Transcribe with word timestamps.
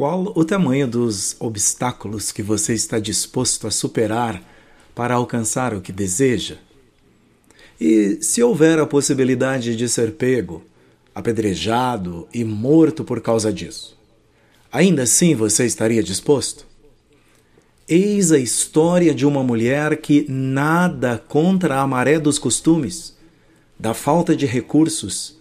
Qual 0.00 0.32
o 0.34 0.46
tamanho 0.46 0.88
dos 0.88 1.36
obstáculos 1.38 2.32
que 2.32 2.42
você 2.42 2.72
está 2.72 2.98
disposto 2.98 3.66
a 3.66 3.70
superar 3.70 4.42
para 4.94 5.14
alcançar 5.14 5.74
o 5.74 5.80
que 5.82 5.92
deseja? 5.92 6.56
E 7.78 8.16
se 8.22 8.42
houver 8.42 8.78
a 8.78 8.86
possibilidade 8.86 9.76
de 9.76 9.86
ser 9.90 10.12
pego, 10.12 10.62
apedrejado 11.14 12.26
e 12.32 12.44
morto 12.44 13.04
por 13.04 13.20
causa 13.20 13.52
disso, 13.52 13.94
ainda 14.72 15.02
assim 15.02 15.34
você 15.34 15.66
estaria 15.66 16.02
disposto? 16.02 16.66
Eis 17.86 18.32
a 18.32 18.38
história 18.38 19.14
de 19.14 19.26
uma 19.26 19.42
mulher 19.42 19.98
que 19.98 20.24
nada 20.30 21.22
contra 21.28 21.78
a 21.78 21.86
maré 21.86 22.18
dos 22.18 22.38
costumes, 22.38 23.14
da 23.78 23.92
falta 23.92 24.34
de 24.34 24.46
recursos, 24.46 25.36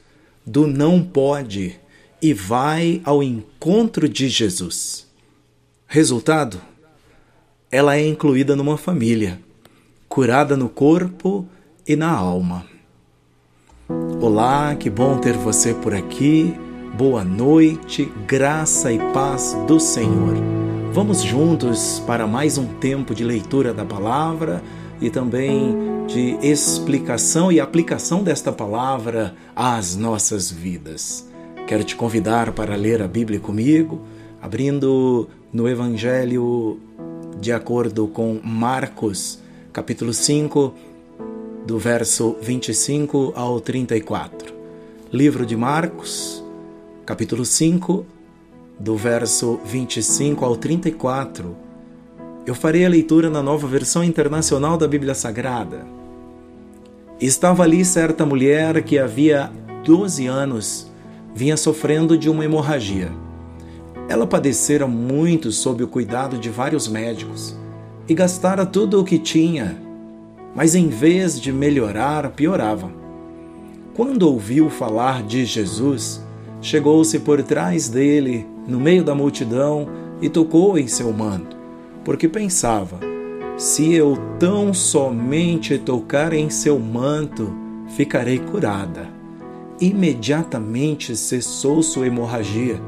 do 0.45 0.67
não 0.67 1.01
pode 1.01 1.79
e 2.21 2.33
vai 2.33 3.01
ao 3.03 3.23
encontro 3.23 4.07
de 4.09 4.27
Jesus. 4.27 5.07
Resultado? 5.87 6.61
Ela 7.71 7.95
é 7.95 8.07
incluída 8.07 8.55
numa 8.55 8.77
família, 8.77 9.39
curada 10.07 10.57
no 10.57 10.69
corpo 10.69 11.47
e 11.87 11.95
na 11.95 12.11
alma. 12.11 12.65
Olá, 14.21 14.75
que 14.75 14.89
bom 14.89 15.17
ter 15.17 15.37
você 15.37 15.73
por 15.73 15.93
aqui. 15.93 16.53
Boa 16.97 17.23
noite, 17.23 18.11
graça 18.27 18.91
e 18.91 18.97
paz 19.13 19.55
do 19.67 19.79
Senhor. 19.79 20.35
Vamos 20.91 21.21
juntos 21.21 22.01
para 22.05 22.27
mais 22.27 22.57
um 22.57 22.65
tempo 22.65 23.13
de 23.13 23.23
leitura 23.23 23.73
da 23.73 23.85
palavra 23.85 24.61
e 24.99 25.09
também 25.09 25.75
de 26.07 26.37
explicação 26.41 27.51
e 27.51 27.59
aplicação 27.59 28.23
desta 28.23 28.51
palavra 28.51 29.35
às 29.55 29.95
nossas 29.95 30.51
vidas. 30.51 31.28
Quero 31.69 31.83
te 31.83 31.95
convidar 31.95 32.51
para 32.53 32.75
ler 32.75 32.99
a 32.99 33.07
Bíblia 33.07 33.39
comigo, 33.39 34.01
abrindo 34.41 35.29
no 35.53 35.69
Evangelho 35.69 36.79
de 37.39 37.53
acordo 37.53 38.07
com 38.07 38.39
Marcos, 38.43 39.37
capítulo 39.71 40.11
5, 40.11 40.73
do 41.67 41.77
verso 41.77 42.35
25 42.41 43.33
ao 43.35 43.61
34. 43.61 44.51
Livro 45.13 45.45
de 45.45 45.55
Marcos, 45.55 46.43
capítulo 47.05 47.45
5, 47.45 48.03
do 48.79 48.97
verso 48.97 49.59
25 49.63 50.43
ao 50.43 50.57
34. 50.57 51.55
Eu 52.47 52.55
farei 52.55 52.83
a 52.83 52.89
leitura 52.89 53.29
na 53.29 53.43
nova 53.43 53.67
versão 53.67 54.03
internacional 54.03 54.75
da 54.75 54.87
Bíblia 54.87 55.13
Sagrada. 55.13 55.85
Estava 57.21 57.61
ali 57.61 57.85
certa 57.85 58.25
mulher 58.25 58.81
que 58.81 58.97
havia 58.97 59.51
12 59.85 60.25
anos 60.25 60.88
vinha 61.33 61.55
sofrendo 61.57 62.17
de 62.17 62.29
uma 62.29 62.43
hemorragia. 62.43 63.11
Ela 64.07 64.25
padecera 64.25 64.87
muito 64.87 65.51
sob 65.51 65.83
o 65.83 65.87
cuidado 65.87 66.37
de 66.37 66.49
vários 66.49 66.87
médicos 66.87 67.55
e 68.07 68.13
gastara 68.13 68.65
tudo 68.65 68.99
o 68.99 69.03
que 69.03 69.19
tinha, 69.19 69.79
mas 70.55 70.73
em 70.73 70.87
vez 70.87 71.39
de 71.39 71.51
melhorar, 71.51 72.29
piorava. 72.31 72.91
Quando 73.95 74.23
ouviu 74.23 74.69
falar 74.69 75.21
de 75.23 75.45
Jesus, 75.45 76.21
chegou-se 76.61 77.19
por 77.19 77.43
trás 77.43 77.87
dele, 77.87 78.47
no 78.67 78.79
meio 78.79 79.03
da 79.03 79.13
multidão, 79.13 79.87
e 80.21 80.27
tocou 80.27 80.77
em 80.77 80.87
seu 80.87 81.13
manto, 81.13 81.55
porque 82.03 82.27
pensava: 82.27 82.99
se 83.57 83.93
eu 83.93 84.17
tão 84.39 84.73
somente 84.73 85.77
tocar 85.77 86.33
em 86.33 86.49
seu 86.49 86.79
manto, 86.79 87.53
ficarei 87.95 88.39
curada 88.39 89.18
imediatamente 89.79 91.15
cessou 91.15 91.81
sua 91.81 92.07
hemorragia 92.07 92.79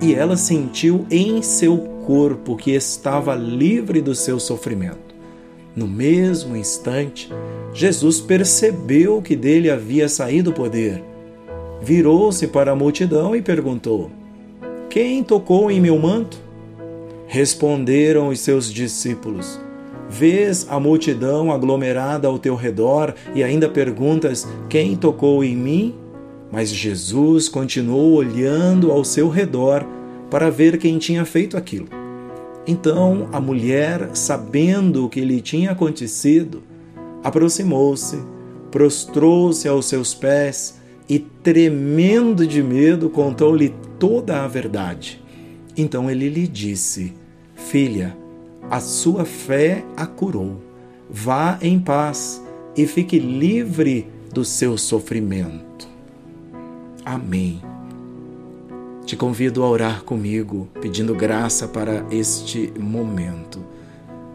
e 0.00 0.14
ela 0.14 0.36
sentiu 0.36 1.06
em 1.10 1.40
seu 1.42 1.78
corpo 2.06 2.56
que 2.56 2.72
estava 2.72 3.34
livre 3.34 4.00
do 4.00 4.14
seu 4.14 4.38
sofrimento. 4.38 5.14
No 5.74 5.88
mesmo 5.88 6.56
instante, 6.56 7.30
Jesus 7.72 8.20
percebeu 8.20 9.20
que 9.20 9.34
dele 9.34 9.70
havia 9.70 10.08
saído 10.08 10.50
o 10.50 10.54
poder. 10.54 11.02
Virou-se 11.82 12.46
para 12.46 12.72
a 12.72 12.76
multidão 12.76 13.34
e 13.34 13.42
perguntou: 13.42 14.10
Quem 14.88 15.22
tocou 15.24 15.70
em 15.70 15.80
meu 15.80 15.98
manto? 15.98 16.38
Responderam 17.26 18.28
os 18.28 18.38
seus 18.38 18.72
discípulos: 18.72 19.58
Vês 20.08 20.66
a 20.70 20.78
multidão 20.78 21.50
aglomerada 21.50 22.28
ao 22.28 22.38
teu 22.38 22.54
redor 22.54 23.14
e 23.34 23.42
ainda 23.42 23.68
perguntas: 23.68 24.46
Quem 24.68 24.94
tocou 24.94 25.42
em 25.42 25.56
mim? 25.56 26.03
Mas 26.54 26.68
Jesus 26.68 27.48
continuou 27.48 28.12
olhando 28.12 28.92
ao 28.92 29.04
seu 29.04 29.28
redor 29.28 29.84
para 30.30 30.50
ver 30.50 30.78
quem 30.78 30.98
tinha 30.98 31.24
feito 31.24 31.56
aquilo. 31.56 31.88
Então 32.64 33.28
a 33.32 33.40
mulher, 33.40 34.10
sabendo 34.14 35.04
o 35.04 35.08
que 35.08 35.20
lhe 35.20 35.40
tinha 35.40 35.72
acontecido, 35.72 36.62
aproximou-se, 37.24 38.18
prostrou-se 38.70 39.66
aos 39.66 39.86
seus 39.86 40.14
pés 40.14 40.78
e, 41.08 41.18
tremendo 41.18 42.46
de 42.46 42.62
medo, 42.62 43.10
contou-lhe 43.10 43.74
toda 43.98 44.44
a 44.44 44.46
verdade. 44.46 45.20
Então 45.76 46.08
ele 46.08 46.28
lhe 46.28 46.46
disse: 46.46 47.14
Filha, 47.56 48.16
a 48.70 48.78
sua 48.78 49.24
fé 49.24 49.84
a 49.96 50.06
curou. 50.06 50.62
Vá 51.10 51.58
em 51.60 51.80
paz 51.80 52.40
e 52.76 52.86
fique 52.86 53.18
livre 53.18 54.06
do 54.32 54.44
seu 54.44 54.78
sofrimento. 54.78 55.93
Amém. 57.04 57.60
Te 59.04 59.14
convido 59.14 59.62
a 59.62 59.68
orar 59.68 60.02
comigo, 60.04 60.66
pedindo 60.80 61.14
graça 61.14 61.68
para 61.68 62.06
este 62.10 62.72
momento. 62.78 63.62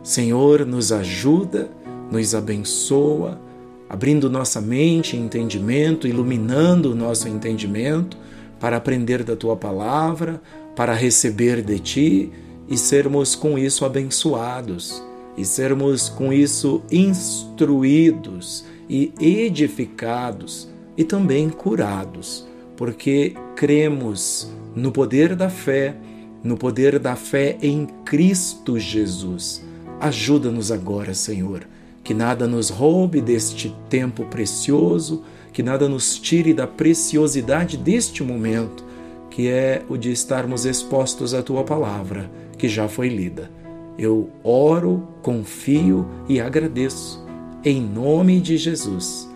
Senhor, 0.04 0.64
nos 0.68 0.92
ajuda, 0.92 1.72
nos 2.12 2.36
abençoa, 2.36 3.42
abrindo 3.90 4.30
nossa 4.30 4.62
mente 4.62 5.18
e 5.18 5.20
entendimento, 5.20 6.08
iluminando 6.08 6.92
o 6.92 6.96
nosso 6.96 7.28
entendimento 7.28 8.16
para 8.60 8.78
aprender 8.78 9.24
da 9.24 9.36
tua 9.36 9.56
palavra, 9.56 10.40
para 10.76 10.94
receber 10.94 11.64
de 11.64 11.80
ti 11.80 12.32
e 12.68 12.78
sermos 12.78 13.34
com 13.34 13.58
isso 13.58 13.84
abençoados, 13.84 15.04
e 15.36 15.44
sermos 15.44 16.08
com 16.08 16.32
isso 16.32 16.84
instruídos 16.92 18.64
e 18.88 19.12
edificados 19.20 20.70
e 20.96 21.04
também 21.04 21.50
curados 21.50 22.49
porque 22.80 23.34
cremos 23.58 24.50
no 24.74 24.90
poder 24.90 25.36
da 25.36 25.50
fé, 25.50 25.98
no 26.42 26.56
poder 26.56 26.98
da 26.98 27.14
fé 27.14 27.58
em 27.62 27.86
Cristo 28.06 28.80
Jesus. 28.80 29.62
Ajuda-nos 30.00 30.72
agora, 30.72 31.14
Senhor, 31.14 31.68
que 32.06 32.14
nada 32.14 32.48
nos 32.48 32.70
roube 32.70 33.20
deste 33.20 33.76
tempo 33.90 34.24
precioso, 34.28 35.26
que 35.52 35.62
nada 35.62 35.90
nos 35.90 36.18
tire 36.18 36.54
da 36.54 36.66
preciosidade 36.66 37.76
deste 37.76 38.24
momento, 38.24 38.86
que 39.30 39.50
é 39.50 39.84
o 39.90 39.98
de 39.98 40.14
estarmos 40.14 40.66
expostos 40.66 41.34
à 41.34 41.44
tua 41.44 41.66
palavra, 41.66 42.32
que 42.58 42.70
já 42.70 42.88
foi 42.88 43.10
lida. 43.10 43.52
Eu 43.98 44.30
oro, 44.42 45.06
confio 45.22 46.08
e 46.30 46.40
agradeço. 46.40 47.28
Em 47.62 47.82
nome 47.82 48.40
de 48.40 48.56
Jesus. 48.56 49.28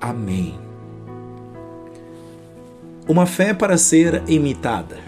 Amém. 0.00 0.67
Uma 3.08 3.24
fé 3.24 3.54
para 3.54 3.78
ser 3.78 4.22
imitada. 4.28 4.98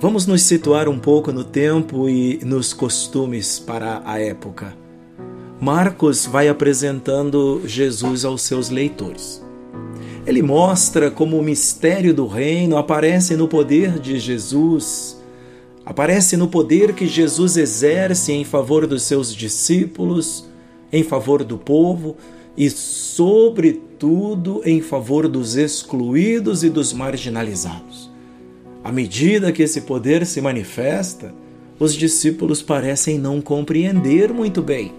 Vamos 0.00 0.26
nos 0.26 0.40
situar 0.40 0.88
um 0.88 0.98
pouco 0.98 1.30
no 1.32 1.44
tempo 1.44 2.08
e 2.08 2.40
nos 2.42 2.72
costumes 2.72 3.58
para 3.58 4.00
a 4.06 4.18
época. 4.18 4.74
Marcos 5.60 6.24
vai 6.24 6.48
apresentando 6.48 7.60
Jesus 7.66 8.24
aos 8.24 8.40
seus 8.40 8.70
leitores. 8.70 9.44
Ele 10.26 10.40
mostra 10.40 11.10
como 11.10 11.38
o 11.38 11.44
mistério 11.44 12.14
do 12.14 12.26
reino 12.26 12.78
aparece 12.78 13.36
no 13.36 13.46
poder 13.46 13.98
de 13.98 14.18
Jesus, 14.18 15.20
aparece 15.84 16.38
no 16.38 16.48
poder 16.48 16.94
que 16.94 17.06
Jesus 17.06 17.58
exerce 17.58 18.32
em 18.32 18.44
favor 18.46 18.86
dos 18.86 19.02
seus 19.02 19.34
discípulos, 19.36 20.46
em 20.90 21.02
favor 21.04 21.44
do 21.44 21.58
povo 21.58 22.16
e, 22.56 22.70
tudo 24.00 24.62
em 24.64 24.80
favor 24.80 25.28
dos 25.28 25.56
excluídos 25.56 26.64
e 26.64 26.70
dos 26.70 26.90
marginalizados. 26.90 28.10
À 28.82 28.90
medida 28.90 29.52
que 29.52 29.62
esse 29.62 29.82
poder 29.82 30.24
se 30.24 30.40
manifesta, 30.40 31.34
os 31.78 31.94
discípulos 31.94 32.62
parecem 32.62 33.18
não 33.18 33.42
compreender 33.42 34.32
muito 34.32 34.62
bem. 34.62 34.94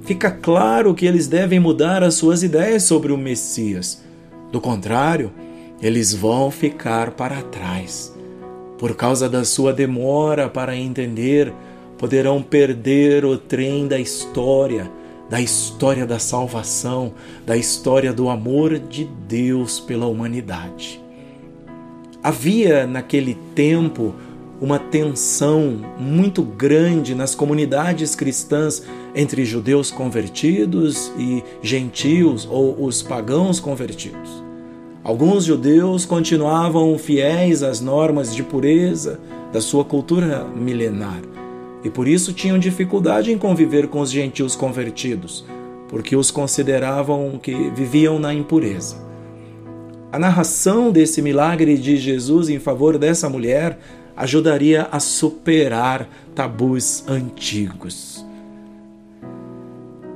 Fica 0.00 0.30
claro 0.30 0.94
que 0.94 1.04
eles 1.04 1.28
devem 1.28 1.60
mudar 1.60 2.02
as 2.02 2.14
suas 2.14 2.42
ideias 2.42 2.82
sobre 2.84 3.12
o 3.12 3.18
Messias. 3.18 4.02
Do 4.50 4.58
contrário, 4.58 5.30
eles 5.82 6.14
vão 6.14 6.50
ficar 6.50 7.10
para 7.10 7.42
trás. 7.42 8.10
Por 8.78 8.96
causa 8.96 9.28
da 9.28 9.44
sua 9.44 9.70
demora 9.70 10.48
para 10.48 10.74
entender, 10.74 11.52
poderão 11.98 12.42
perder 12.42 13.26
o 13.26 13.36
trem 13.36 13.86
da 13.86 14.00
história 14.00 14.90
da 15.32 15.40
história 15.40 16.04
da 16.04 16.18
salvação, 16.18 17.14
da 17.46 17.56
história 17.56 18.12
do 18.12 18.28
amor 18.28 18.78
de 18.78 19.08
Deus 19.26 19.80
pela 19.80 20.06
humanidade. 20.06 21.00
Havia 22.22 22.86
naquele 22.86 23.38
tempo 23.54 24.14
uma 24.60 24.78
tensão 24.78 25.80
muito 25.98 26.42
grande 26.42 27.14
nas 27.14 27.34
comunidades 27.34 28.14
cristãs 28.14 28.82
entre 29.14 29.46
judeus 29.46 29.90
convertidos 29.90 31.10
e 31.18 31.42
gentios 31.62 32.46
ou 32.46 32.84
os 32.84 33.00
pagãos 33.00 33.58
convertidos. 33.58 34.44
Alguns 35.02 35.46
judeus 35.46 36.04
continuavam 36.04 36.98
fiéis 36.98 37.62
às 37.62 37.80
normas 37.80 38.34
de 38.34 38.42
pureza 38.42 39.18
da 39.50 39.62
sua 39.62 39.82
cultura 39.82 40.44
milenar 40.44 41.31
e 41.84 41.90
por 41.90 42.06
isso 42.06 42.32
tinham 42.32 42.58
dificuldade 42.58 43.32
em 43.32 43.38
conviver 43.38 43.88
com 43.88 44.00
os 44.00 44.10
gentios 44.10 44.54
convertidos, 44.54 45.44
porque 45.88 46.14
os 46.16 46.30
consideravam 46.30 47.38
que 47.42 47.70
viviam 47.70 48.18
na 48.18 48.32
impureza. 48.32 48.96
A 50.10 50.18
narração 50.18 50.90
desse 50.90 51.22
milagre 51.22 51.76
de 51.76 51.96
Jesus 51.96 52.48
em 52.48 52.58
favor 52.58 52.98
dessa 52.98 53.28
mulher 53.28 53.78
ajudaria 54.16 54.88
a 54.92 55.00
superar 55.00 56.08
tabus 56.34 57.04
antigos. 57.08 58.24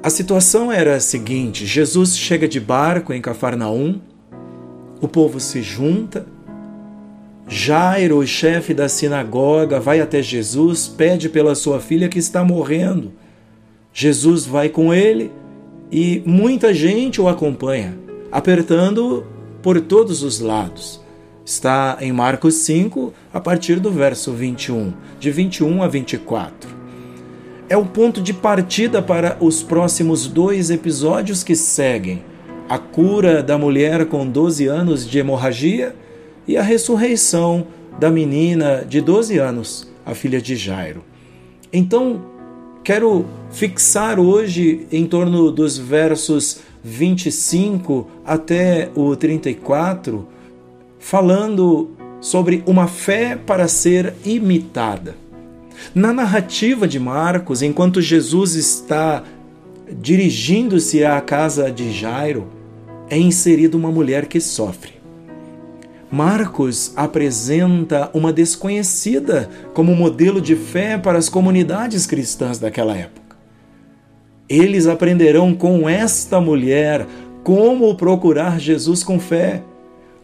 A 0.02 0.10
situação 0.10 0.70
era 0.70 0.96
a 0.96 1.00
seguinte: 1.00 1.66
Jesus 1.66 2.16
chega 2.16 2.46
de 2.46 2.60
barco 2.60 3.12
em 3.12 3.20
Cafarnaum 3.20 4.00
o 5.00 5.06
povo 5.06 5.38
se 5.38 5.62
junta. 5.62 6.26
Jairo, 7.48 8.18
o 8.18 8.26
chefe 8.26 8.74
da 8.74 8.88
sinagoga, 8.88 9.78
vai 9.78 10.00
até 10.00 10.20
Jesus, 10.20 10.88
pede 10.88 11.28
pela 11.28 11.54
sua 11.54 11.78
filha 11.78 12.08
que 12.08 12.18
está 12.18 12.42
morrendo. 12.42 13.12
Jesus 13.92 14.44
vai 14.44 14.68
com 14.68 14.92
ele 14.92 15.30
e 15.90 16.22
muita 16.26 16.74
gente 16.74 17.20
o 17.20 17.28
acompanha, 17.28 17.96
apertando 18.32 19.24
por 19.62 19.80
todos 19.80 20.24
os 20.24 20.40
lados. 20.40 21.00
Está 21.44 21.98
em 22.00 22.10
Marcos 22.10 22.54
5, 22.56 23.14
a 23.32 23.40
partir 23.40 23.78
do 23.78 23.92
verso 23.92 24.32
21, 24.32 24.92
de 25.20 25.30
21 25.30 25.84
a 25.84 25.86
24. 25.86 26.68
É 27.68 27.76
o 27.76 27.84
ponto 27.84 28.20
de 28.20 28.34
partida 28.34 29.00
para 29.00 29.36
os 29.40 29.62
próximos 29.62 30.26
dois 30.26 30.68
episódios 30.68 31.44
que 31.44 31.54
seguem 31.54 32.24
a 32.68 32.76
cura 32.78 33.40
da 33.40 33.56
mulher 33.56 34.06
com 34.06 34.26
12 34.26 34.66
anos 34.66 35.08
de 35.08 35.20
hemorragia 35.20 35.94
e 36.46 36.56
a 36.56 36.62
ressurreição 36.62 37.66
da 37.98 38.10
menina 38.10 38.84
de 38.88 39.00
12 39.00 39.38
anos, 39.38 39.88
a 40.04 40.14
filha 40.14 40.40
de 40.40 40.56
Jairo. 40.56 41.02
Então, 41.72 42.22
quero 42.84 43.26
fixar 43.50 44.20
hoje 44.20 44.86
em 44.92 45.06
torno 45.06 45.50
dos 45.50 45.76
versos 45.76 46.60
25 46.84 48.08
até 48.24 48.90
o 48.94 49.16
34, 49.16 50.26
falando 50.98 51.90
sobre 52.20 52.62
uma 52.66 52.86
fé 52.86 53.36
para 53.36 53.66
ser 53.66 54.14
imitada. 54.24 55.16
Na 55.94 56.12
narrativa 56.12 56.86
de 56.86 56.98
Marcos, 56.98 57.62
enquanto 57.62 58.00
Jesus 58.00 58.54
está 58.54 59.22
dirigindo-se 60.00 61.04
à 61.04 61.20
casa 61.20 61.70
de 61.70 61.92
Jairo, 61.92 62.46
é 63.08 63.18
inserida 63.18 63.76
uma 63.76 63.90
mulher 63.90 64.26
que 64.26 64.40
sofre. 64.40 64.95
Marcos 66.10 66.92
apresenta 66.94 68.10
uma 68.14 68.32
desconhecida 68.32 69.50
como 69.74 69.94
modelo 69.94 70.40
de 70.40 70.54
fé 70.54 70.96
para 70.96 71.18
as 71.18 71.28
comunidades 71.28 72.06
cristãs 72.06 72.58
daquela 72.58 72.96
época. 72.96 73.36
Eles 74.48 74.86
aprenderão 74.86 75.52
com 75.52 75.88
esta 75.88 76.40
mulher 76.40 77.06
como 77.42 77.94
procurar 77.96 78.60
Jesus 78.60 79.02
com 79.02 79.18
fé, 79.18 79.62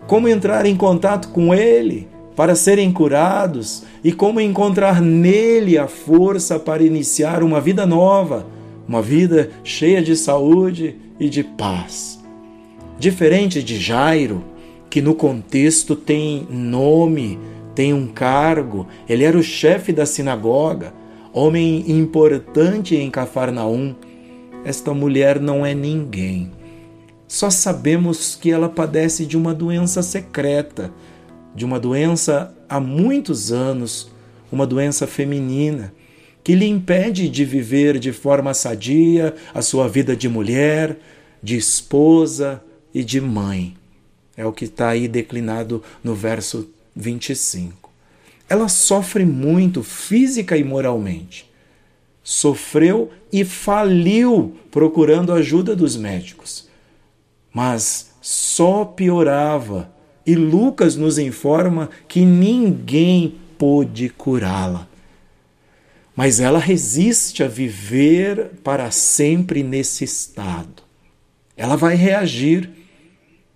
como 0.07 0.29
entrar 0.29 0.67
em 0.67 0.77
contato 0.77 1.29
com 1.29 1.53
Ele 1.53 2.09
para 2.37 2.55
serem 2.55 2.93
curados 2.93 3.83
e 4.03 4.13
como 4.13 4.41
encontrar 4.41 5.01
nele 5.01 5.77
a 5.77 5.87
força 5.87 6.59
para 6.59 6.83
iniciar 6.83 7.43
uma 7.43 7.61
vida 7.61 7.85
nova, 7.85 8.47
uma 8.87 9.03
vida 9.03 9.51
cheia 9.63 10.03
de 10.03 10.17
saúde 10.17 10.97
e 11.19 11.29
de 11.29 11.43
paz. 11.43 12.21
Diferente 12.99 13.63
de 13.63 13.79
Jairo, 13.79 14.45
que 14.93 15.01
no 15.01 15.15
contexto 15.15 15.97
tem 15.97 16.47
nome, 16.51 17.39
tem 17.75 17.95
um 17.95 18.07
cargo, 18.07 18.87
ele 19.09 19.25
era 19.25 19.39
o 19.39 19.43
chefe 19.43 19.91
da 19.91 20.05
sinagoga, 20.05 20.93
homem 21.33 21.91
importante 21.91 22.95
em 22.95 23.11
Cafarnaum. 23.11 23.95
Esta 24.67 24.93
mulher 24.93 25.41
não 25.41 25.65
é 25.65 25.73
ninguém. 25.73 26.53
Só 27.27 27.49
sabemos 27.49 28.37
que 28.37 28.51
ela 28.51 28.69
padece 28.69 29.25
de 29.25 29.35
uma 29.35 29.55
doença 29.55 30.03
secreta, 30.03 30.93
de 31.55 31.65
uma 31.65 31.81
doença 31.81 32.55
há 32.69 32.79
muitos 32.79 33.51
anos, 33.51 34.13
uma 34.53 34.67
doença 34.67 35.07
feminina, 35.07 35.95
que 36.45 36.55
lhe 36.55 36.67
impede 36.67 37.31
de 37.31 37.47
viver 37.47 37.99
de 37.99 38.13
forma 38.13 38.53
sadia 38.53 39.35
a 39.55 39.63
sua 39.63 39.89
vida 39.89 40.15
de 40.15 40.29
mulher, 40.29 40.99
de 41.43 41.57
esposa, 41.57 42.63
e 42.95 43.03
de 43.03 43.21
mãe. 43.21 43.75
É 44.37 44.47
o 44.47 44.53
que 44.53 44.65
está 44.65 44.89
aí 44.89 45.07
declinado 45.07 45.83
no 46.03 46.15
verso 46.15 46.69
25. 46.97 47.91
Ela 48.49 48.69
sofre 48.69 49.25
muito 49.25 49.83
física 49.83 50.57
e 50.57 50.65
moralmente. 50.65 51.51
Sofreu 52.23 53.11
e 53.33 53.45
faliu 53.45 54.57
procurando 54.71 55.33
a 55.33 55.37
ajuda 55.37 55.75
dos 55.75 55.97
médicos. 55.97 56.69
Mas 57.53 58.13
só 58.21 58.85
piorava. 58.85 59.91
E 60.25 60.35
Lucas 60.35 60.97
nos 60.97 61.19
informa 61.19 61.91
que 62.07 62.25
ninguém 62.25 63.35
pôde 63.59 64.09
curá-la. 64.09 64.89
Mas 66.15 66.39
ela 66.39 66.59
resiste 66.59 67.43
a 67.43 67.49
viver 67.49 68.51
para 68.63 68.91
sempre 68.91 69.63
nesse 69.63 70.05
estado. 70.05 70.83
Ela 71.57 71.75
vai 71.75 71.95
reagir 71.95 72.71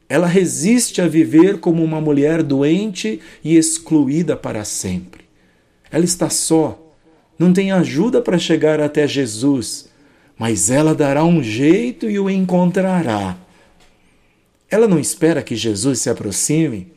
ela 0.08 0.26
resiste 0.26 1.00
a 1.00 1.08
viver 1.08 1.58
como 1.58 1.82
uma 1.82 2.00
mulher 2.00 2.42
doente 2.42 3.20
e 3.42 3.56
excluída 3.56 4.36
para 4.36 4.64
sempre. 4.64 5.24
Ela 5.90 6.04
está 6.04 6.30
só, 6.30 6.92
não 7.38 7.52
tem 7.52 7.72
ajuda 7.72 8.20
para 8.20 8.38
chegar 8.38 8.80
até 8.80 9.06
Jesus, 9.06 9.88
mas 10.38 10.70
ela 10.70 10.94
dará 10.94 11.24
um 11.24 11.42
jeito 11.42 12.08
e 12.08 12.18
o 12.18 12.30
encontrará. 12.30 13.36
Ela 14.70 14.86
não 14.86 14.98
espera 14.98 15.42
que 15.42 15.56
Jesus 15.56 16.00
se 16.00 16.10
aproxime 16.10 16.92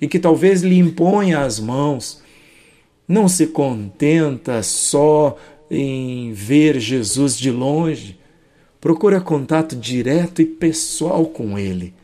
e 0.00 0.08
que 0.08 0.18
talvez 0.18 0.62
lhe 0.62 0.78
imponha 0.78 1.40
as 1.40 1.60
mãos. 1.60 2.22
Não 3.06 3.28
se 3.28 3.48
contenta 3.48 4.62
só 4.62 5.36
em 5.70 6.32
ver 6.32 6.78
Jesus 6.78 7.36
de 7.36 7.50
longe. 7.50 8.18
Procura 8.80 9.20
contato 9.20 9.76
direto 9.76 10.40
e 10.40 10.46
pessoal 10.46 11.26
com 11.26 11.58
ele 11.58 11.94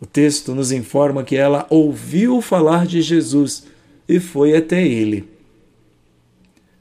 o 0.00 0.06
texto 0.06 0.54
nos 0.54 0.72
informa 0.72 1.24
que 1.24 1.36
ela 1.36 1.66
ouviu 1.70 2.40
falar 2.40 2.86
de 2.86 3.00
Jesus 3.00 3.64
e 4.08 4.20
foi 4.20 4.56
até 4.56 4.86
ele. 4.86 5.28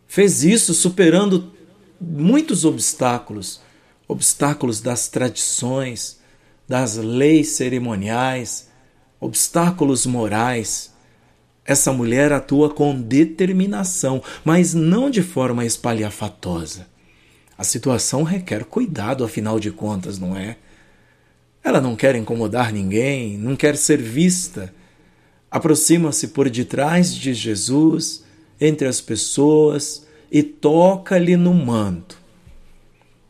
Fez 0.08 0.44
isso 0.44 0.74
superando 0.74 1.52
muitos 2.00 2.66
obstáculos 2.66 3.62
obstáculos 4.08 4.82
das 4.82 5.08
tradições, 5.08 6.20
das 6.68 6.96
leis 6.96 7.50
cerimoniais, 7.50 8.70
obstáculos 9.20 10.06
morais. 10.06 10.94
Essa 11.66 11.92
mulher 11.92 12.32
atua 12.32 12.70
com 12.70 13.00
determinação, 13.00 14.22
mas 14.44 14.74
não 14.74 15.10
de 15.10 15.24
forma 15.24 15.66
espalhafatosa. 15.66 16.88
A 17.58 17.64
situação 17.64 18.24
requer 18.24 18.66
cuidado, 18.66 19.24
afinal 19.24 19.60
de 19.60 19.72
contas, 19.72 20.20
não 20.20 20.36
é? 20.38 20.58
Ela 21.66 21.82
não 21.82 21.96
quer 21.96 22.16
incomodar 22.16 22.72
ninguém, 22.72 23.40
não 23.40 23.56
quer 23.56 23.76
ser 23.76 24.00
vista. 24.00 24.72
Aproxima-se 25.50 26.28
por 26.28 26.48
detrás 26.48 27.16
de 27.16 27.34
Jesus, 27.34 28.24
entre 28.62 28.88
as 28.88 29.02
pessoas, 29.02 30.06
e 30.32 30.44
toca-lhe 30.44 31.36
no 31.36 31.56
manto. 31.56 32.20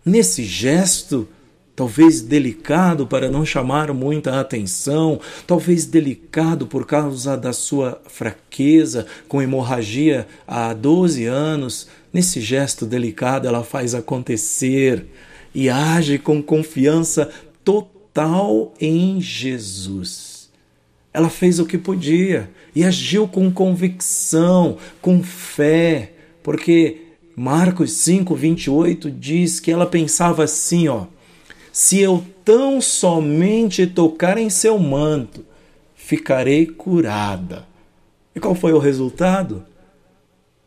Nesse 0.03 0.43
gesto, 0.43 1.29
talvez 1.77 2.19
delicado 2.19 3.07
para 3.07 3.31
não 3.31 3.45
chamar 3.45 3.93
muita 3.93 4.37
atenção, 4.37 5.17
talvez 5.47 5.85
delicado 5.85 6.67
por 6.67 6.85
causa 6.85 7.37
da 7.37 7.53
sua 7.53 8.01
fraqueza, 8.05 9.07
com 9.29 9.41
hemorragia 9.41 10.27
há 10.45 10.73
12 10.73 11.23
anos, 11.23 11.87
nesse 12.11 12.41
gesto 12.41 12.85
delicado 12.85 13.47
ela 13.47 13.63
faz 13.63 13.95
acontecer 13.95 15.05
e 15.53 15.69
age 15.69 16.19
com 16.19 16.43
confiança 16.43 17.31
total 17.63 17.94
total 18.15 18.73
em 18.79 19.19
Jesus. 19.19 20.49
Ela 21.13 21.29
fez 21.29 21.59
o 21.59 21.65
que 21.65 21.77
podia 21.77 22.49
e 22.73 22.83
agiu 22.83 23.27
com 23.27 23.51
convicção, 23.51 24.77
com 25.01 25.21
fé, 25.21 26.13
porque 26.41 27.01
Marcos 27.35 27.91
5, 27.91 28.33
28 28.33 29.11
diz 29.11 29.59
que 29.59 29.69
ela 29.69 29.85
pensava 29.85 30.45
assim: 30.45 30.87
ó, 30.87 31.07
se 31.73 31.99
eu 31.99 32.25
tão 32.45 32.79
somente 32.79 33.85
tocar 33.85 34.37
em 34.37 34.49
seu 34.49 34.79
manto, 34.79 35.45
ficarei 35.93 36.65
curada. 36.65 37.67
E 38.33 38.39
qual 38.39 38.55
foi 38.55 38.71
o 38.71 38.79
resultado? 38.79 39.65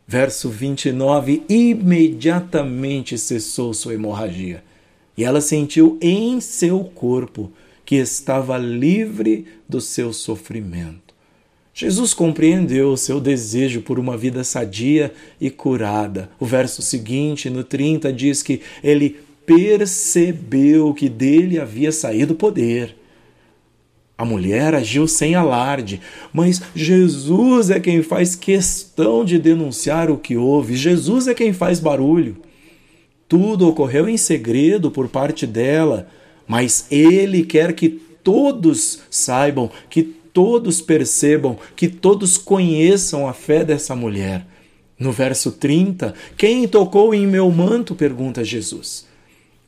Verso 0.06 0.50
29: 0.50 1.44
imediatamente 1.48 3.16
cessou 3.16 3.72
sua 3.72 3.94
hemorragia, 3.94 4.62
e 5.18 5.24
ela 5.24 5.40
sentiu 5.40 5.98
em 6.00 6.40
seu 6.40 6.78
corpo 6.84 7.50
que 7.84 7.96
estava 7.96 8.56
livre 8.56 9.46
do 9.68 9.80
seu 9.80 10.12
sofrimento. 10.12 11.12
Jesus 11.74 12.14
compreendeu 12.14 12.92
o 12.92 12.96
seu 12.96 13.20
desejo 13.20 13.80
por 13.80 13.98
uma 13.98 14.16
vida 14.16 14.44
sadia 14.44 15.12
e 15.40 15.50
curada. 15.50 16.30
O 16.38 16.46
verso 16.46 16.82
seguinte, 16.82 17.50
no 17.50 17.64
30, 17.64 18.12
diz 18.12 18.44
que 18.44 18.60
ele 18.82 19.16
percebeu 19.44 20.94
que 20.94 21.08
dele 21.08 21.58
havia 21.58 21.90
saído 21.90 22.36
poder. 22.36 22.94
A 24.16 24.24
mulher 24.24 24.72
agiu 24.72 25.08
sem 25.08 25.34
alarde, 25.34 26.00
mas 26.32 26.62
Jesus 26.76 27.70
é 27.70 27.80
quem 27.80 28.02
faz 28.02 28.36
questão 28.36 29.24
de 29.24 29.36
denunciar 29.36 30.12
o 30.12 30.18
que 30.18 30.36
houve, 30.36 30.76
Jesus 30.76 31.26
é 31.26 31.34
quem 31.34 31.52
faz 31.52 31.80
barulho. 31.80 32.36
Tudo 33.28 33.68
ocorreu 33.68 34.08
em 34.08 34.16
segredo 34.16 34.90
por 34.90 35.08
parte 35.08 35.46
dela, 35.46 36.08
mas 36.46 36.86
ele 36.90 37.44
quer 37.44 37.74
que 37.74 37.90
todos 38.24 39.00
saibam, 39.10 39.70
que 39.90 40.02
todos 40.02 40.80
percebam, 40.80 41.58
que 41.76 41.88
todos 41.88 42.38
conheçam 42.38 43.28
a 43.28 43.34
fé 43.34 43.64
dessa 43.64 43.94
mulher. 43.94 44.46
No 44.98 45.12
verso 45.12 45.52
30, 45.52 46.14
quem 46.36 46.66
tocou 46.66 47.14
em 47.14 47.26
meu 47.26 47.50
manto? 47.50 47.94
pergunta 47.94 48.42
Jesus. 48.42 49.06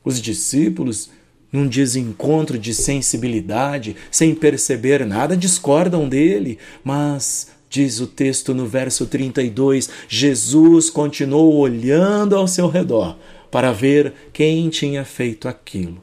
Os 0.03 0.19
discípulos 0.19 1.09
num 1.51 1.67
desencontro 1.67 2.57
de 2.57 2.73
sensibilidade, 2.73 3.95
sem 4.09 4.33
perceber 4.33 5.05
nada, 5.05 5.35
discordam 5.37 6.07
dele, 6.07 6.57
mas 6.83 7.49
diz 7.69 7.99
o 7.99 8.07
texto 8.07 8.53
no 8.53 8.65
verso 8.65 9.05
32, 9.05 9.89
Jesus 10.07 10.89
continuou 10.89 11.55
olhando 11.57 12.35
ao 12.35 12.47
seu 12.47 12.67
redor 12.67 13.17
para 13.51 13.71
ver 13.71 14.13
quem 14.31 14.69
tinha 14.69 15.03
feito 15.03 15.47
aquilo. 15.47 16.01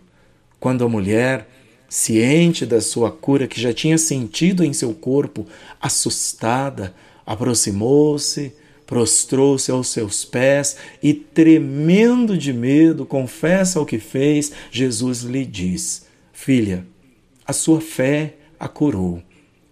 Quando 0.61 0.85
a 0.85 0.89
mulher, 0.89 1.49
ciente 1.89 2.67
da 2.67 2.81
sua 2.81 3.11
cura 3.11 3.49
que 3.49 3.61
já 3.61 3.73
tinha 3.73 3.97
sentido 3.97 4.63
em 4.63 4.73
seu 4.73 4.93
corpo, 4.93 5.47
assustada, 5.81 6.95
aproximou-se, 7.25 8.53
prostrou-se 8.87 9.71
aos 9.71 9.89
seus 9.89 10.25
pés 10.25 10.77
e, 11.03 11.15
tremendo 11.15 12.37
de 12.37 12.53
medo, 12.53 13.07
confessa 13.07 13.81
o 13.81 13.87
que 13.87 13.99
fez. 13.99 14.53
Jesus 14.71 15.23
lhe 15.23 15.45
diz: 15.45 16.07
Filha, 16.33 16.87
a 17.47 17.53
sua 17.53 17.81
fé 17.81 18.35
a 18.61 18.69
curou. 18.69 19.23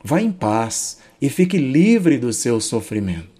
Vá 0.02 0.20
em 0.20 0.30
paz 0.30 0.98
e 1.20 1.28
fique 1.28 1.58
livre 1.58 2.16
do 2.16 2.32
seu 2.32 2.60
sofrimento. 2.60 3.35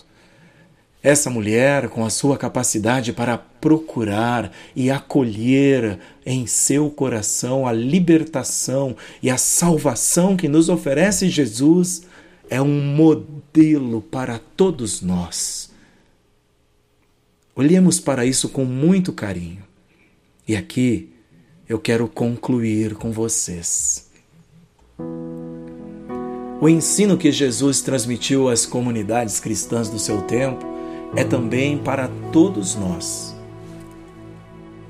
Essa 1.07 1.31
mulher, 1.31 1.89
com 1.89 2.05
a 2.05 2.11
sua 2.11 2.37
capacidade 2.37 3.13
para 3.13 3.39
procurar 3.39 4.51
e 4.75 4.91
acolher 4.91 6.01
em 6.27 6.49
seu 6.49 6.91
coração 6.91 7.65
a 7.65 7.73
libertação 7.73 8.97
e 9.23 9.31
a 9.31 9.39
salvação 9.39 10.37
que 10.37 10.49
nos 10.49 10.69
oferece 10.69 11.29
Jesus, 11.29 12.03
é 12.51 12.61
um 12.61 12.81
modelo 12.83 14.03
para 14.03 14.41
todos 14.57 15.01
nós. 15.01 15.71
Olhemos 17.55 18.01
para 18.01 18.27
isso 18.27 18.49
com 18.49 18.65
muito 18.65 19.13
carinho. 19.13 19.63
E 20.49 20.57
aqui 20.57 21.13
eu 21.69 21.79
quero 21.79 22.09
concluir 22.09 22.97
com 22.97 23.13
vocês. 23.13 24.11
O 26.61 26.69
ensino 26.69 27.17
que 27.17 27.31
Jesus 27.31 27.81
transmitiu 27.81 28.49
às 28.49 28.67
comunidades 28.67 29.39
cristãs 29.39 29.89
do 29.89 30.01
seu 30.01 30.23
tempo 30.23 30.75
é 31.16 31.25
também 31.25 31.78
para 31.78 32.11
todos 32.30 32.76
nós. 32.76 33.35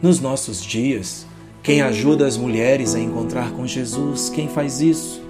Nos 0.02 0.20
nossos 0.20 0.62
dias, 0.62 1.26
quem 1.62 1.80
ajuda 1.80 2.26
as 2.26 2.36
mulheres 2.36 2.94
a 2.94 3.00
encontrar 3.00 3.52
com 3.52 3.66
Jesus? 3.66 4.28
Quem 4.28 4.48
faz 4.48 4.80
isso? 4.80 5.22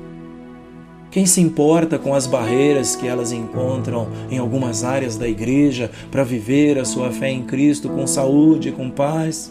Quem 1.10 1.24
se 1.24 1.40
importa 1.40 1.98
com 1.98 2.14
as 2.14 2.26
barreiras 2.26 2.96
que 2.96 3.06
elas 3.06 3.32
encontram 3.32 4.08
em 4.30 4.38
algumas 4.38 4.84
áreas 4.84 5.16
da 5.16 5.28
igreja 5.28 5.90
para 6.10 6.24
viver 6.24 6.78
a 6.78 6.84
sua 6.84 7.10
fé 7.10 7.30
em 7.30 7.42
Cristo 7.42 7.88
com 7.88 8.06
saúde 8.06 8.68
e 8.68 8.72
com 8.72 8.90
paz? 8.90 9.50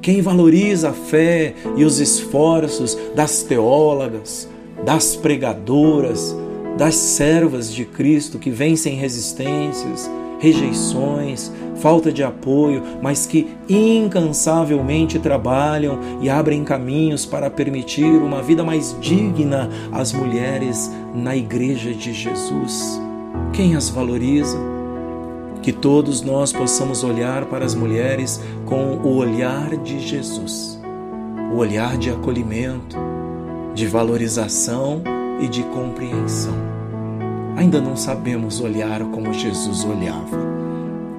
Quem 0.00 0.22
valoriza 0.22 0.90
a 0.90 0.92
fé 0.94 1.54
e 1.76 1.84
os 1.84 2.00
esforços 2.00 2.96
das 3.14 3.42
teólogas, 3.42 4.48
das 4.84 5.14
pregadoras, 5.14 6.34
das 6.78 6.94
servas 6.94 7.72
de 7.72 7.84
Cristo 7.84 8.38
que 8.38 8.50
vencem 8.50 8.96
resistências, 8.96 10.10
rejeições, 10.42 11.52
falta 11.76 12.10
de 12.10 12.24
apoio, 12.24 12.82
mas 13.00 13.26
que 13.26 13.54
incansavelmente 13.68 15.20
trabalham 15.20 16.00
e 16.20 16.28
abrem 16.28 16.64
caminhos 16.64 17.24
para 17.24 17.48
permitir 17.48 18.04
uma 18.04 18.42
vida 18.42 18.64
mais 18.64 18.96
digna 19.00 19.70
às 19.92 20.12
mulheres 20.12 20.90
na 21.14 21.36
Igreja 21.36 21.94
de 21.94 22.12
Jesus. 22.12 23.00
Quem 23.52 23.76
as 23.76 23.88
valoriza? 23.88 24.58
Que 25.62 25.72
todos 25.72 26.22
nós 26.22 26.52
possamos 26.52 27.04
olhar 27.04 27.44
para 27.44 27.64
as 27.64 27.72
mulheres 27.72 28.42
com 28.66 28.96
o 28.96 29.14
olhar 29.14 29.76
de 29.76 30.00
Jesus, 30.00 30.80
o 31.54 31.56
olhar 31.56 31.96
de 31.96 32.10
acolhimento, 32.10 32.96
de 33.76 33.86
valorização 33.86 35.02
e 35.40 35.46
de 35.46 35.62
compreensão 35.62 36.71
ainda 37.56 37.80
não 37.80 37.96
sabemos 37.96 38.60
olhar 38.60 39.00
como 39.06 39.32
Jesus 39.32 39.84
olhava. 39.84 40.38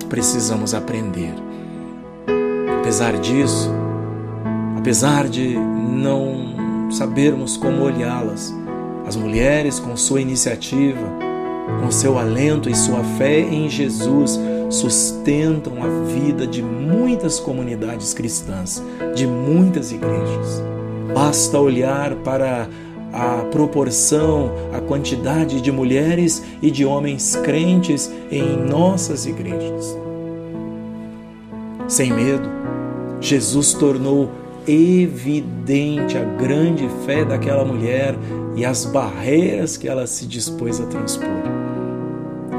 Precisamos 0.10 0.74
aprender. 0.74 1.34
Apesar 2.80 3.18
disso, 3.18 3.72
apesar 4.78 5.28
de 5.28 5.56
não 5.58 6.92
sabermos 6.92 7.58
como 7.58 7.84
olhá-las, 7.84 8.54
as 9.06 9.16
mulheres, 9.16 9.80
com 9.80 9.98
sua 9.98 10.22
iniciativa, 10.22 11.08
com 11.82 11.92
seu 11.92 12.18
alento 12.18 12.70
e 12.70 12.76
sua 12.76 13.04
fé 13.18 13.40
em 13.40 13.70
Jesus, 13.70 14.40
sustentam 14.70 15.74
a 15.84 15.88
vida 16.14 16.48
de 16.48 16.62
muitas 16.62 17.40
comunidades 17.40 18.14
cristãs, 18.14 18.82
de 19.16 19.28
muitas 19.28 19.92
igrejas. 19.92 20.64
Basta 21.14 21.60
olhar 21.60 22.16
para 22.16 22.68
a 23.14 23.46
proporção, 23.52 24.52
a 24.74 24.82
quantidade 24.82 25.62
de 25.62 25.72
mulheres 25.72 26.44
e 26.62 26.72
de 26.72 26.84
homens 26.84 27.36
crentes 27.36 28.12
em 28.32 28.58
nossas 28.58 29.28
igrejas. 29.28 29.96
Sem 31.88 32.12
medo, 32.12 32.50
Jesus 33.22 33.74
tornou 33.74 34.32
evidente 34.68 36.18
a 36.18 36.24
grande 36.24 36.90
fé 37.06 37.24
daquela 37.24 37.64
mulher 37.64 38.16
e 38.56 38.66
as 38.66 38.86
barreiras 38.86 39.78
que 39.78 39.88
ela 39.88 40.08
se 40.08 40.26
dispôs 40.26 40.82
a 40.82 40.86
transpor. 40.88 41.30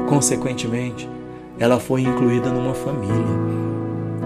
Consequentemente, 0.07 1.09
ela 1.59 1.79
foi 1.79 2.01
incluída 2.01 2.49
numa 2.49 2.73
família, 2.73 3.13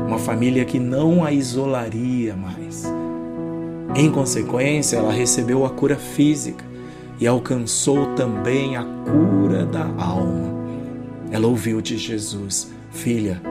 uma 0.07 0.19
família 0.19 0.63
que 0.65 0.79
não 0.79 1.24
a 1.24 1.31
isolaria 1.31 2.36
mais 2.36 2.98
em 3.96 4.12
consequência, 4.12 4.98
ela 4.98 5.12
recebeu 5.12 5.65
a 5.65 5.69
cura 5.69 5.96
física 5.96 6.63
e 7.19 7.27
alcançou 7.27 8.13
também 8.15 8.77
a 8.77 8.84
cura 8.84 9.65
da 9.65 9.86
alma. 9.98 10.60
Ela 11.31 11.48
ouviu 11.48 11.81
de 11.81 11.98
Jesus: 11.98 12.72
Filha, 12.91 13.41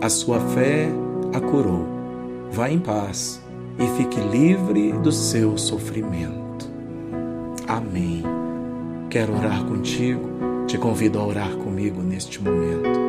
a 0.00 0.08
sua 0.08 0.40
fé 0.40 0.88
a 1.32 1.40
curou. 1.40 1.86
Vá 2.50 2.70
em 2.70 2.78
paz 2.78 3.40
e 3.78 3.86
fique 3.96 4.20
livre 4.20 4.92
do 4.92 5.10
seu 5.10 5.56
sofrimento. 5.56 6.70
Amém. 7.66 8.22
Quero 9.08 9.34
orar 9.36 9.64
contigo, 9.64 10.28
te 10.66 10.76
convido 10.78 11.18
a 11.18 11.26
orar 11.26 11.56
comigo 11.56 12.02
neste 12.02 12.42
momento. 12.42 13.00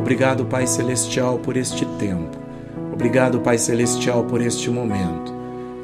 Obrigado, 0.00 0.44
Pai 0.44 0.66
Celestial, 0.66 1.38
por 1.38 1.56
este 1.56 1.86
tempo. 1.98 2.36
Obrigado, 2.92 3.40
Pai 3.40 3.56
Celestial, 3.56 4.24
por 4.24 4.40
este 4.40 4.70
momento. 4.70 5.33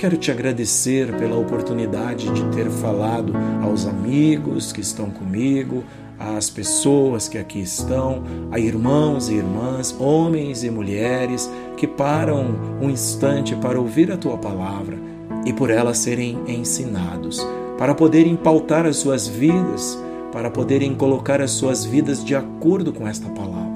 Quero 0.00 0.16
te 0.16 0.30
agradecer 0.30 1.14
pela 1.18 1.36
oportunidade 1.36 2.32
de 2.32 2.42
ter 2.56 2.70
falado 2.70 3.34
aos 3.62 3.86
amigos 3.86 4.72
que 4.72 4.80
estão 4.80 5.10
comigo, 5.10 5.84
às 6.18 6.48
pessoas 6.48 7.28
que 7.28 7.36
aqui 7.36 7.60
estão, 7.60 8.22
a 8.50 8.58
irmãos 8.58 9.28
e 9.28 9.34
irmãs, 9.34 9.94
homens 10.00 10.64
e 10.64 10.70
mulheres 10.70 11.50
que 11.76 11.86
param 11.86 12.46
um 12.80 12.88
instante 12.88 13.54
para 13.54 13.78
ouvir 13.78 14.10
a 14.10 14.16
tua 14.16 14.38
palavra 14.38 14.96
e 15.44 15.52
por 15.52 15.68
ela 15.68 15.92
serem 15.92 16.38
ensinados, 16.48 17.46
para 17.76 17.94
poderem 17.94 18.36
pautar 18.36 18.86
as 18.86 18.96
suas 18.96 19.28
vidas, 19.28 20.02
para 20.32 20.50
poderem 20.50 20.94
colocar 20.94 21.42
as 21.42 21.50
suas 21.50 21.84
vidas 21.84 22.24
de 22.24 22.34
acordo 22.34 22.90
com 22.90 23.06
esta 23.06 23.28
palavra. 23.28 23.69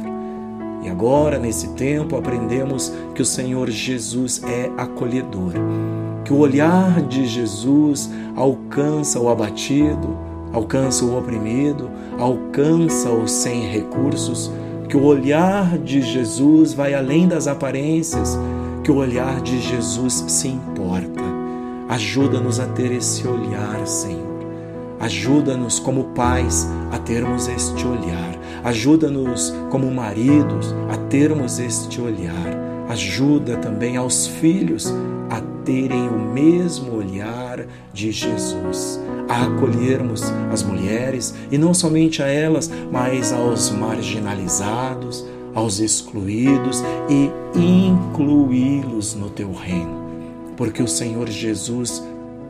E 0.85 0.89
agora, 0.91 1.39
nesse 1.39 1.69
tempo, 1.71 2.17
aprendemos 2.17 2.93
que 3.15 3.23
o 3.23 3.27
Senhor 3.27 3.71
Jesus 3.71 4.43
é 4.45 4.71
acolhedor 4.77 5.55
que 6.25 6.33
o 6.33 6.39
olhar 6.39 7.03
de 7.03 7.27
Jesus 7.27 8.11
alcança 8.35 9.21
o 9.21 9.29
abatido, 9.29 10.17
alcança 10.53 11.05
o 11.05 11.17
oprimido, 11.17 11.91
alcança 12.19 13.11
os 13.11 13.31
sem 13.31 13.69
recursos, 13.69 14.51
que 14.89 14.97
o 14.97 15.05
olhar 15.05 15.79
de 15.79 16.01
Jesus 16.01 16.73
vai 16.73 16.95
além 16.95 17.29
das 17.29 17.47
aparências, 17.47 18.39
que 18.83 18.91
o 18.91 18.97
olhar 18.97 19.41
de 19.43 19.61
Jesus 19.61 20.25
se 20.27 20.49
importa. 20.49 21.23
Ajuda-nos 21.89 22.59
a 22.59 22.67
ter 22.67 22.93
esse 22.93 23.29
olhar, 23.29 23.87
Senhor. 23.87 24.34
Ajuda-nos 25.05 25.79
como 25.79 26.05
pais 26.15 26.67
a 26.91 26.99
termos 26.99 27.47
este 27.47 27.87
olhar. 27.87 28.39
Ajuda-nos 28.65 29.53
como 29.69 29.91
maridos 29.91 30.75
a 30.91 30.97
termos 30.97 31.59
este 31.59 32.01
olhar. 32.01 32.57
Ajuda 32.89 33.59
também 33.59 33.99
aos 33.99 34.27
filhos 34.27 34.91
a 35.29 35.43
terem 35.63 36.09
o 36.09 36.19
mesmo 36.19 36.97
olhar 36.97 37.67
de 37.93 38.11
Jesus, 38.11 38.99
a 39.29 39.43
acolhermos 39.43 40.23
as 40.51 40.63
mulheres 40.63 41.35
e 41.53 41.59
não 41.59 41.75
somente 41.75 42.23
a 42.23 42.27
elas, 42.27 42.71
mas 42.91 43.31
aos 43.31 43.69
marginalizados, 43.73 45.23
aos 45.55 45.81
excluídos 45.81 46.83
e 47.11 47.31
incluí-los 47.61 49.15
no 49.15 49.29
teu 49.29 49.53
reino. 49.53 50.03
Porque 50.57 50.83
o 50.83 50.89
Senhor 50.89 51.29
Jesus 51.29 52.03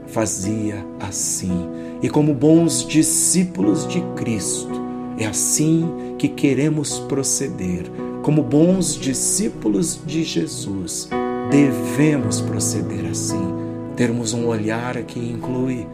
fazia 0.09 0.85
assim. 1.01 1.69
E 2.03 2.09
como 2.09 2.35
bons 2.35 2.87
discípulos 2.87 3.87
de 3.87 4.01
Cristo, 4.17 4.83
é 5.19 5.27
assim 5.27 6.15
que 6.19 6.29
queremos 6.29 6.99
proceder. 7.01 7.85
Como 8.23 8.43
bons 8.43 8.95
discípulos 8.95 10.01
de 10.07 10.25
Jesus, 10.25 11.09
devemos 11.51 12.41
proceder 12.41 13.07
assim. 13.07 13.55
Termos 13.97 14.33
um 14.33 14.47
olhar 14.47 15.03
que 15.03 15.19
inclui, 15.19 15.87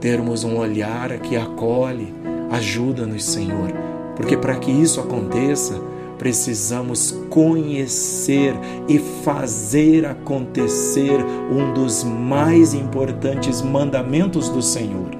termos 0.00 0.44
um 0.44 0.56
olhar 0.58 1.18
que 1.20 1.36
acolhe. 1.36 2.14
Ajuda-nos, 2.50 3.24
Senhor, 3.24 3.72
porque 4.16 4.36
para 4.36 4.56
que 4.56 4.70
isso 4.70 5.00
aconteça, 5.00 5.80
precisamos 6.18 7.12
conhecer 7.30 8.54
e 8.88 8.98
fazer 8.98 10.04
acontecer 10.04 11.24
um 11.50 11.72
dos 11.72 12.02
mais 12.04 12.74
importantes 12.74 13.62
mandamentos 13.62 14.48
do 14.48 14.60
Senhor 14.60 15.18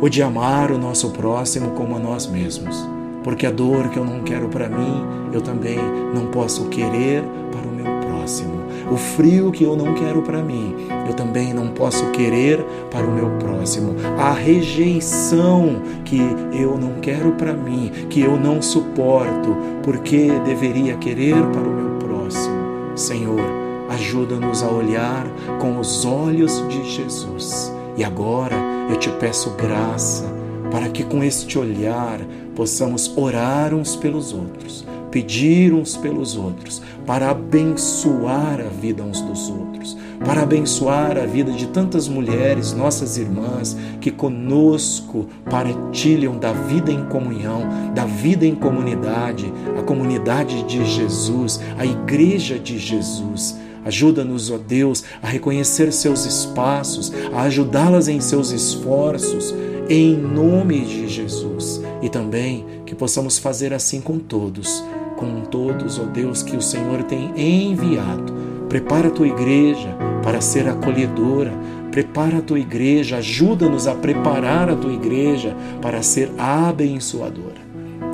o 0.00 0.08
de 0.08 0.22
amar 0.22 0.70
o 0.70 0.78
nosso 0.78 1.10
próximo 1.10 1.70
como 1.70 1.96
a 1.96 1.98
nós 1.98 2.26
mesmos. 2.26 2.76
Porque 3.24 3.46
a 3.46 3.50
dor 3.50 3.88
que 3.88 3.98
eu 3.98 4.04
não 4.04 4.22
quero 4.22 4.48
para 4.48 4.68
mim, 4.68 5.04
eu 5.32 5.40
também 5.40 5.78
não 6.14 6.26
posso 6.26 6.68
querer 6.68 7.22
para 7.50 7.68
o 7.68 7.72
meu 7.72 7.97
próximo. 8.28 8.62
O 8.92 8.96
frio 8.96 9.50
que 9.50 9.64
eu 9.64 9.74
não 9.74 9.94
quero 9.94 10.22
para 10.22 10.42
mim, 10.42 10.74
eu 11.06 11.14
também 11.14 11.54
não 11.54 11.68
posso 11.68 12.10
querer 12.10 12.62
para 12.90 13.06
o 13.06 13.10
meu 13.10 13.30
próximo. 13.38 13.94
A 14.18 14.32
rejeição 14.32 15.80
que 16.04 16.20
eu 16.52 16.76
não 16.76 17.00
quero 17.00 17.32
para 17.32 17.54
mim, 17.54 17.90
que 18.10 18.20
eu 18.20 18.38
não 18.38 18.60
suporto, 18.60 19.56
porque 19.82 20.30
deveria 20.44 20.96
querer 20.96 21.34
para 21.34 21.62
o 21.62 21.72
meu 21.72 21.98
próximo. 21.98 22.58
Senhor, 22.94 23.40
ajuda-nos 23.88 24.62
a 24.62 24.68
olhar 24.68 25.26
com 25.58 25.78
os 25.78 26.04
olhos 26.04 26.62
de 26.68 26.84
Jesus. 26.90 27.72
E 27.96 28.04
agora, 28.04 28.56
eu 28.90 28.96
te 28.96 29.10
peço 29.12 29.50
graça 29.50 30.24
para 30.70 30.88
que 30.90 31.02
com 31.02 31.24
este 31.24 31.58
olhar 31.58 32.20
possamos 32.54 33.10
orar 33.16 33.72
uns 33.72 33.96
pelos 33.96 34.32
outros, 34.32 34.84
pedir 35.10 35.72
uns 35.72 35.96
pelos 35.96 36.36
outros, 36.36 36.82
para 37.06 37.30
abençoar 37.30 38.60
a 38.60 38.68
vida 38.68 39.02
uns 39.02 39.20
dos 39.20 39.48
outros, 39.48 39.96
para 40.24 40.42
abençoar 40.42 41.16
a 41.16 41.26
vida 41.26 41.52
de 41.52 41.68
tantas 41.68 42.08
mulheres, 42.08 42.72
nossas 42.72 43.16
irmãs, 43.16 43.76
que 44.00 44.10
conosco 44.10 45.26
partilham 45.48 46.38
da 46.38 46.52
vida 46.52 46.92
em 46.92 47.04
comunhão, 47.06 47.62
da 47.94 48.04
vida 48.04 48.44
em 48.44 48.54
comunidade, 48.54 49.52
a 49.78 49.82
comunidade 49.82 50.62
de 50.64 50.84
Jesus, 50.84 51.60
a 51.78 51.86
igreja 51.86 52.58
de 52.58 52.78
Jesus 52.78 53.56
Ajuda-nos, 53.88 54.50
ó 54.50 54.58
Deus, 54.58 55.02
a 55.22 55.28
reconhecer 55.28 55.92
seus 55.94 56.26
espaços, 56.26 57.10
a 57.32 57.42
ajudá-las 57.44 58.06
em 58.06 58.20
seus 58.20 58.50
esforços, 58.50 59.54
em 59.88 60.14
nome 60.14 60.84
de 60.84 61.08
Jesus. 61.08 61.80
E 62.02 62.08
também 62.10 62.66
que 62.88 62.94
possamos 62.94 63.38
fazer 63.38 63.74
assim 63.74 64.00
com 64.00 64.18
todos, 64.18 64.82
com 65.16 65.42
todos, 65.42 65.98
ó 65.98 66.04
Deus, 66.04 66.42
que 66.42 66.56
o 66.56 66.62
Senhor 66.62 67.02
tem 67.02 67.30
enviado. 67.36 68.32
Prepara 68.66 69.08
a 69.08 69.10
tua 69.10 69.28
igreja 69.28 69.94
para 70.22 70.40
ser 70.40 70.66
acolhedora, 70.66 71.52
prepara 71.90 72.38
a 72.38 72.42
tua 72.42 72.58
igreja, 72.58 73.18
ajuda-nos 73.18 73.86
a 73.86 73.94
preparar 73.94 74.70
a 74.70 74.76
tua 74.76 74.92
igreja 74.92 75.54
para 75.82 76.02
ser 76.02 76.30
abençoadora. 76.38 77.60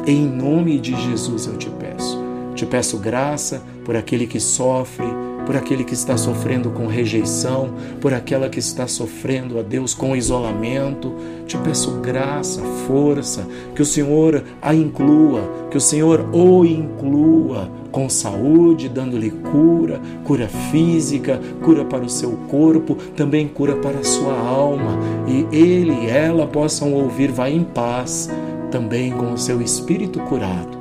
Em 0.06 0.26
nome 0.26 0.80
de 0.80 0.94
Jesus 1.00 1.46
eu 1.46 1.56
te 1.56 1.70
peço. 1.70 2.18
Te 2.56 2.66
peço 2.66 2.98
graça 2.98 3.62
por 3.84 3.96
aquele 3.96 4.26
que 4.26 4.40
sofre, 4.40 5.06
por 5.46 5.56
aquele 5.56 5.84
que 5.84 5.94
está 5.94 6.16
sofrendo 6.16 6.70
com 6.70 6.86
rejeição, 6.86 7.74
por 8.00 8.12
aquela 8.12 8.48
que 8.48 8.58
está 8.58 8.86
sofrendo, 8.86 9.58
a 9.58 9.62
Deus, 9.62 9.94
com 9.94 10.16
isolamento. 10.16 11.14
Te 11.46 11.56
peço 11.58 11.92
graça, 12.00 12.62
força, 12.86 13.46
que 13.74 13.82
o 13.82 13.86
Senhor 13.86 14.42
a 14.62 14.74
inclua, 14.74 15.68
que 15.70 15.76
o 15.76 15.80
Senhor 15.80 16.28
o 16.32 16.64
inclua 16.64 17.70
com 17.92 18.08
saúde, 18.08 18.88
dando-lhe 18.88 19.30
cura, 19.30 20.00
cura 20.24 20.48
física, 20.48 21.40
cura 21.62 21.84
para 21.84 22.04
o 22.04 22.08
seu 22.08 22.32
corpo, 22.48 22.96
também 23.16 23.46
cura 23.46 23.76
para 23.76 24.00
a 24.00 24.04
sua 24.04 24.36
alma, 24.36 24.98
e 25.28 25.46
ele 25.56 25.92
e 25.92 26.06
ela 26.10 26.44
possam 26.44 26.92
ouvir, 26.92 27.30
vai 27.30 27.52
em 27.52 27.62
paz, 27.62 28.28
também 28.72 29.12
com 29.12 29.32
o 29.32 29.38
seu 29.38 29.62
espírito 29.62 30.18
curado, 30.22 30.76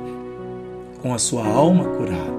com 1.00 1.14
a 1.14 1.18
sua 1.18 1.46
alma 1.46 1.84
curada. 1.84 2.34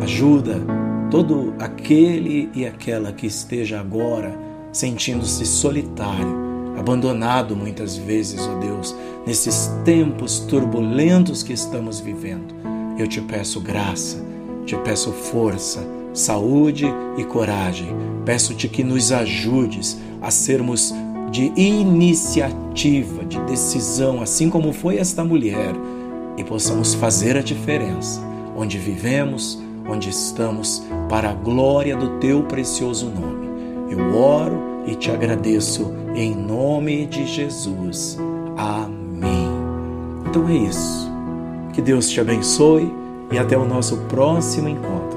Ajuda 0.00 0.85
todo 1.16 1.54
aquele 1.58 2.50
e 2.54 2.66
aquela 2.66 3.10
que 3.10 3.26
esteja 3.26 3.80
agora 3.80 4.38
sentindo-se 4.70 5.46
solitário, 5.46 6.76
abandonado 6.78 7.56
muitas 7.56 7.96
vezes, 7.96 8.46
ó 8.46 8.58
Deus, 8.58 8.94
nesses 9.26 9.70
tempos 9.82 10.40
turbulentos 10.40 11.42
que 11.42 11.54
estamos 11.54 12.00
vivendo. 12.00 12.54
Eu 12.98 13.06
te 13.06 13.22
peço 13.22 13.62
graça, 13.62 14.22
te 14.66 14.76
peço 14.76 15.10
força, 15.10 15.88
saúde 16.12 16.84
e 17.16 17.24
coragem. 17.24 17.88
Peço-te 18.26 18.68
que 18.68 18.84
nos 18.84 19.10
ajudes 19.10 19.98
a 20.20 20.30
sermos 20.30 20.92
de 21.30 21.50
iniciativa, 21.56 23.24
de 23.24 23.40
decisão, 23.46 24.20
assim 24.20 24.50
como 24.50 24.70
foi 24.70 24.98
esta 24.98 25.24
mulher, 25.24 25.74
e 26.36 26.44
possamos 26.44 26.92
fazer 26.92 27.38
a 27.38 27.42
diferença 27.42 28.20
onde 28.54 28.76
vivemos, 28.76 29.64
onde 29.88 30.10
estamos, 30.10 30.82
para 31.08 31.30
a 31.30 31.34
glória 31.34 31.96
do 31.96 32.18
teu 32.18 32.42
precioso 32.42 33.08
nome. 33.08 33.46
Eu 33.90 34.16
oro 34.16 34.82
e 34.86 34.94
te 34.94 35.10
agradeço 35.10 35.92
em 36.14 36.34
nome 36.34 37.06
de 37.06 37.26
Jesus. 37.26 38.18
Amém. 38.56 39.48
Então 40.28 40.48
é 40.48 40.54
isso. 40.54 41.10
Que 41.72 41.82
Deus 41.82 42.08
te 42.08 42.20
abençoe 42.20 42.92
e 43.30 43.38
até 43.38 43.56
o 43.56 43.66
nosso 43.66 43.96
próximo 44.08 44.68
encontro. 44.68 45.15